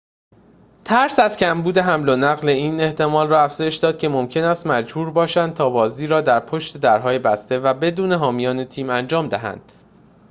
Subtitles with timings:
[0.85, 5.69] ترس از کمبود حمل‌ونقل این احتمال را افزایش داد که ممکن است مجبور باشند تا
[5.69, 9.71] بازی را در پشت درهای بسته و بدون حامیان تیم انجام دهند